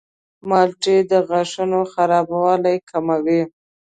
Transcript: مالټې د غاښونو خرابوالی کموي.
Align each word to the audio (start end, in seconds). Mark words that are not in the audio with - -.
مالټې 0.49 0.97
د 1.11 1.13
غاښونو 1.27 1.79
خرابوالی 1.91 2.77
کموي. 2.89 3.41